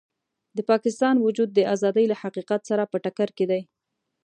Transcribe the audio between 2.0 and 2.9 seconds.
له حقیقت سره